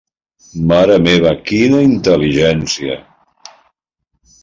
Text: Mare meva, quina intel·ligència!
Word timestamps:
Mare 0.71 0.95
meva, 1.09 1.35
quina 1.51 1.83
intel·ligència! 1.91 3.01